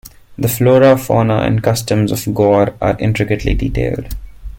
[0.35, 4.15] The flora, fauna, and customs of Gor are intricately detailed.